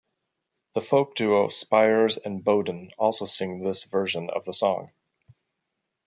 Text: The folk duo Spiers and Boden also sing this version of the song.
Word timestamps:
The 0.73 0.81
folk 0.81 1.13
duo 1.13 1.49
Spiers 1.49 2.17
and 2.17 2.43
Boden 2.43 2.89
also 2.97 3.25
sing 3.25 3.59
this 3.59 3.83
version 3.83 4.31
of 4.31 4.45
the 4.45 4.51
song. 4.51 4.89